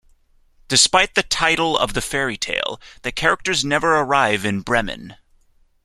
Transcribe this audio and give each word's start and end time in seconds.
Despite 0.67 1.13
the 1.13 1.21
title 1.21 1.77
of 1.77 1.93
the 1.93 2.01
fairy 2.01 2.35
tale, 2.35 2.81
the 3.03 3.11
characters 3.11 3.63
never 3.63 3.95
arrive 3.97 4.43
in 4.45 4.61
Bremen. 4.61 5.15